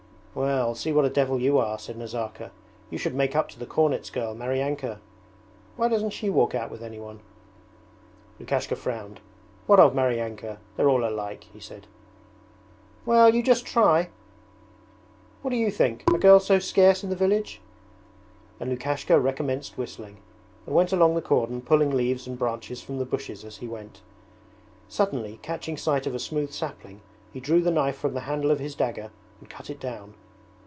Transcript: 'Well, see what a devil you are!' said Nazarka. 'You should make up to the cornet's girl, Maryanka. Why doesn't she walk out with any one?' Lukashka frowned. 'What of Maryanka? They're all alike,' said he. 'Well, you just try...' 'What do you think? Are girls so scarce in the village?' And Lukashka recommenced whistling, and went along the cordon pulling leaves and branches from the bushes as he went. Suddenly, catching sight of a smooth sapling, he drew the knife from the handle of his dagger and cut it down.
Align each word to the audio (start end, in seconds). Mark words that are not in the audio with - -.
'Well, 0.33 0.75
see 0.75 0.93
what 0.93 1.03
a 1.03 1.09
devil 1.09 1.41
you 1.41 1.57
are!' 1.57 1.77
said 1.77 1.97
Nazarka. 1.97 2.51
'You 2.89 2.97
should 2.97 3.13
make 3.13 3.35
up 3.35 3.49
to 3.49 3.59
the 3.59 3.65
cornet's 3.65 4.09
girl, 4.09 4.33
Maryanka. 4.33 5.01
Why 5.75 5.89
doesn't 5.89 6.11
she 6.11 6.29
walk 6.29 6.55
out 6.55 6.71
with 6.71 6.81
any 6.81 6.99
one?' 6.99 7.19
Lukashka 8.39 8.77
frowned. 8.77 9.19
'What 9.67 9.81
of 9.81 9.93
Maryanka? 9.93 10.59
They're 10.77 10.87
all 10.89 11.03
alike,' 11.03 11.47
said 11.59 11.81
he. 11.81 11.89
'Well, 13.05 13.35
you 13.35 13.43
just 13.43 13.65
try...' 13.65 14.07
'What 15.41 15.51
do 15.51 15.57
you 15.57 15.69
think? 15.69 16.05
Are 16.13 16.17
girls 16.17 16.45
so 16.45 16.59
scarce 16.59 17.03
in 17.03 17.09
the 17.09 17.15
village?' 17.17 17.59
And 18.57 18.69
Lukashka 18.69 19.19
recommenced 19.19 19.77
whistling, 19.77 20.19
and 20.65 20.73
went 20.73 20.93
along 20.93 21.15
the 21.15 21.21
cordon 21.21 21.59
pulling 21.61 21.89
leaves 21.89 22.25
and 22.25 22.39
branches 22.39 22.81
from 22.81 22.99
the 22.99 23.05
bushes 23.05 23.43
as 23.43 23.57
he 23.57 23.67
went. 23.67 23.99
Suddenly, 24.87 25.39
catching 25.41 25.75
sight 25.75 26.07
of 26.07 26.15
a 26.15 26.19
smooth 26.19 26.53
sapling, 26.53 27.01
he 27.33 27.41
drew 27.41 27.59
the 27.61 27.69
knife 27.69 27.97
from 27.97 28.13
the 28.13 28.21
handle 28.31 28.49
of 28.49 28.59
his 28.59 28.75
dagger 28.75 29.11
and 29.41 29.49
cut 29.49 29.69
it 29.71 29.79
down. 29.79 30.13